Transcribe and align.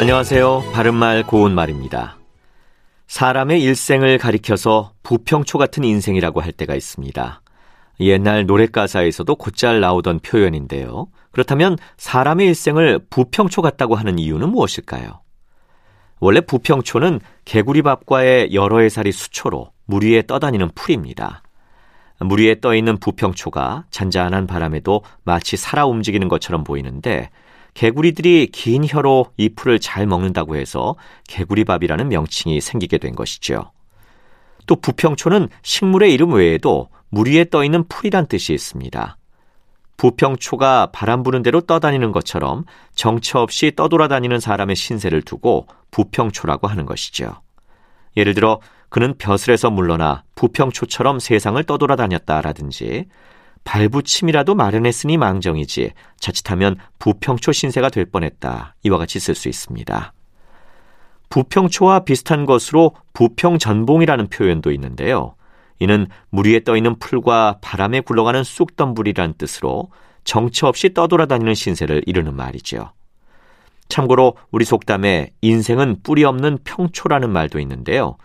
안녕하세요. 0.00 0.70
바른말 0.72 1.26
고운말입니다. 1.26 2.16
사람의 3.06 3.62
일생을 3.62 4.16
가리켜서 4.16 4.94
부평초 5.02 5.58
같은 5.58 5.84
인생이라고 5.84 6.40
할 6.40 6.52
때가 6.52 6.74
있습니다. 6.74 7.42
옛날 8.00 8.46
노랫가사에서도 8.46 9.36
곧잘 9.36 9.80
나오던 9.80 10.20
표현인데요. 10.20 11.08
그렇다면 11.32 11.76
사람의 11.98 12.46
일생을 12.46 13.00
부평초 13.10 13.60
같다고 13.60 13.94
하는 13.94 14.18
이유는 14.18 14.48
무엇일까요? 14.48 15.20
원래 16.18 16.40
부평초는 16.40 17.20
개구리밥과의 17.44 18.54
여러 18.54 18.78
해살이 18.78 19.12
수초로 19.12 19.70
물 19.84 20.04
위에 20.04 20.22
떠다니는 20.22 20.70
풀입니다. 20.74 21.42
물 22.20 22.40
위에 22.40 22.60
떠 22.60 22.74
있는 22.74 22.96
부평초가 22.96 23.84
잔잔한 23.90 24.46
바람에도 24.46 25.02
마치 25.24 25.58
살아 25.58 25.84
움직이는 25.84 26.28
것처럼 26.28 26.64
보이는데 26.64 27.28
개구리들이 27.74 28.48
긴 28.52 28.84
혀로 28.86 29.26
이 29.36 29.48
풀을 29.48 29.78
잘 29.78 30.06
먹는다고 30.06 30.56
해서 30.56 30.96
개구리밥이라는 31.28 32.08
명칭이 32.08 32.60
생기게 32.60 32.98
된 32.98 33.14
것이죠. 33.14 33.72
또 34.66 34.76
부평초는 34.76 35.48
식물의 35.62 36.12
이름 36.12 36.32
외에도 36.34 36.88
물 37.08 37.28
위에 37.28 37.44
떠 37.44 37.64
있는 37.64 37.86
풀이란 37.88 38.26
뜻이 38.26 38.52
있습니다. 38.52 39.16
부평초가 39.96 40.90
바람 40.92 41.22
부는 41.22 41.42
대로 41.42 41.60
떠다니는 41.60 42.12
것처럼 42.12 42.64
정처 42.94 43.40
없이 43.40 43.72
떠돌아다니는 43.76 44.40
사람의 44.40 44.74
신세를 44.76 45.22
두고 45.22 45.66
부평초라고 45.90 46.68
하는 46.68 46.86
것이죠. 46.86 47.42
예를 48.16 48.34
들어 48.34 48.60
그는 48.88 49.14
벼슬에서 49.18 49.70
물러나 49.70 50.24
부평초처럼 50.36 51.20
세상을 51.20 51.62
떠돌아다녔다라든지 51.64 53.06
발붙임이라도 53.70 54.56
마련했으니 54.56 55.16
망정이지 55.16 55.92
자칫하면 56.18 56.74
부평초 56.98 57.52
신세가 57.52 57.90
될 57.90 58.04
뻔했다. 58.04 58.74
이와 58.82 58.98
같이 58.98 59.20
쓸 59.20 59.36
수 59.36 59.48
있습니다. 59.48 60.12
부평초와 61.28 62.00
비슷한 62.00 62.46
것으로 62.46 62.96
부평전봉이라는 63.12 64.26
표현도 64.26 64.72
있는데요. 64.72 65.36
이는 65.78 66.08
물 66.30 66.48
위에 66.48 66.64
떠 66.64 66.76
있는 66.76 66.98
풀과 66.98 67.58
바람에 67.60 68.00
굴러가는 68.00 68.42
쑥덤불이란 68.42 69.34
뜻으로 69.38 69.90
정처 70.24 70.66
없이 70.66 70.92
떠돌아다니는 70.92 71.54
신세를 71.54 72.02
이르는 72.06 72.34
말이죠. 72.34 72.90
참고로 73.88 74.34
우리 74.50 74.64
속담에 74.64 75.30
인생은 75.42 76.00
뿌리 76.02 76.24
없는 76.24 76.58
평초라는 76.64 77.30
말도 77.30 77.60
있는데요. 77.60 78.16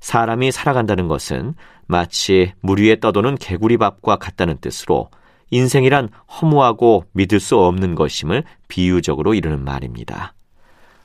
사람이 0.00 0.50
살아간다는 0.50 1.08
것은 1.08 1.54
마치 1.86 2.52
물 2.60 2.80
위에 2.80 3.00
떠도는 3.00 3.36
개구리밥과 3.36 4.16
같다는 4.16 4.58
뜻으로 4.60 5.10
인생이란 5.50 6.08
허무하고 6.40 7.04
믿을 7.12 7.40
수 7.40 7.58
없는 7.58 7.94
것임을 7.94 8.44
비유적으로 8.68 9.34
이르는 9.34 9.64
말입니다. 9.64 10.34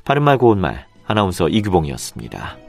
바른말 0.03 0.37
고운말 0.37 0.85
아나운서 1.07 1.49
이규봉이었습니다. 1.49 2.64